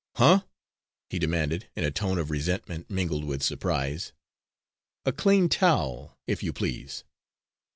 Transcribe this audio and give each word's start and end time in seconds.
"Huh?" 0.15 0.45
he 1.11 1.19
demanded, 1.19 1.69
in 1.75 1.83
a 1.83 1.91
tone 1.91 2.17
of 2.17 2.31
resentment 2.31 2.89
mingled 2.89 3.23
with 3.23 3.43
surprise. 3.43 4.13
"A 5.05 5.11
clean 5.11 5.47
towel, 5.47 6.17
if 6.25 6.41
you 6.41 6.51
please." 6.51 7.03